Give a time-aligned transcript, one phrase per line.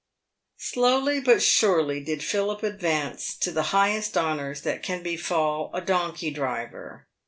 [0.57, 6.31] Slowly but surely did Philip advance to the highest honours that can befal a donkey
[6.31, 7.05] driver.